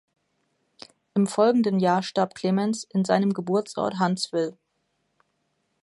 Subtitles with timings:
[1.13, 4.57] Im folgenden Jahr starb Clemens in seinem Geburtsort Huntsville.